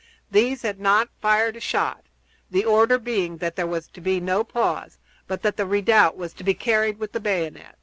[0.31, 2.01] These had not fired a shot,
[2.49, 6.33] the order being that there was to be no pause, but that the redoubt was
[6.33, 7.77] to be carried with the bayonet.